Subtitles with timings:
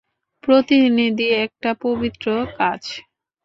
[0.43, 2.25] প্রতিনিধি একটা পবিত্র
[2.57, 2.81] কাজ।